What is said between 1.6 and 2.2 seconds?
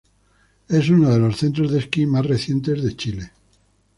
de esquí